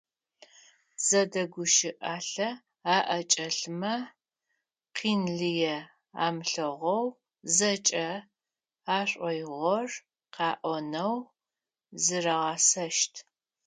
Зэдэгущыӏалъэ 1.05 2.49
аӏэкӏэлъмэ, 2.95 3.93
къин 4.95 5.23
лые 5.37 5.77
амылъэгъоу 6.25 7.07
зэкӏэ 7.55 8.07
ашӏоигъор 8.97 9.89
къаӏонэу 10.35 11.17
зырагъэсэщт. 12.03 13.13